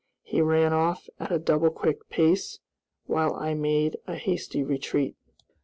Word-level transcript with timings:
He 0.23 0.41
ran 0.41 0.73
off 0.73 1.07
at 1.19 1.31
a 1.31 1.37
double 1.37 1.69
quick 1.69 2.09
pace, 2.09 2.57
while 3.05 3.35
I 3.35 3.53
made 3.53 3.97
a 4.07 4.15
hasty 4.15 4.63
retreat. 4.63 5.15